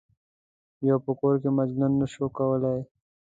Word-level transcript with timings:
په 1.05 1.11
کور 1.19 1.35
کې 1.41 1.49
مجلس 1.59 1.91
نه 1.99 2.07
شو 2.13 2.25
کولای. 2.37 2.79